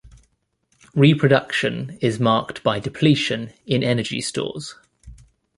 Reproduction 0.95 1.99
is 2.01 2.19
marked 2.19 2.63
by 2.63 2.79
depletion 2.79 3.53
in 3.67 3.83
energy 3.83 4.19
stores. 4.19 4.73